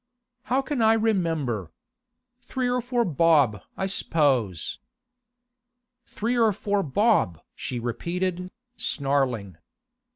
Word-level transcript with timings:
'How 0.45 0.63
can 0.63 0.81
I 0.81 0.93
remember? 0.93 1.71
Three 2.41 2.67
or 2.67 2.81
four 2.81 3.05
bob, 3.05 3.61
I 3.77 3.85
s'pose.' 3.85 4.79
'Three 6.07 6.39
or 6.39 6.51
four 6.53 6.81
bob!' 6.81 7.39
she 7.53 7.77
repeated, 7.79 8.49
snarling. 8.75 9.57